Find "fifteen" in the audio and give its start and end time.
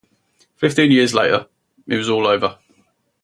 0.55-0.89